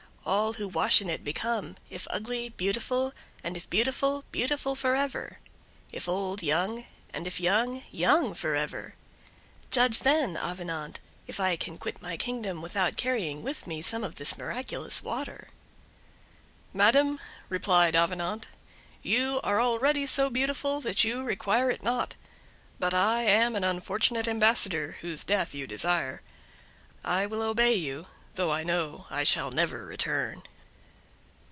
[0.23, 3.11] All who wash in it become, if ugly, beautiful,
[3.43, 5.39] and if beautiful, beautiful forever;
[5.91, 8.93] if old, young; and if young, young forever.
[9.71, 14.15] Judge then, Avenant, if I can quit my kingdom without carrying with me some of
[14.15, 15.49] this miraculous water."
[16.71, 18.47] "Madam," replied Avenant,
[19.01, 22.13] "you are already so beautiful that you require it not;
[22.77, 26.21] but I am an unfortunate ambassador whose death you desire;
[27.03, 28.05] I will obey you,
[28.35, 30.43] though I know I shall never return."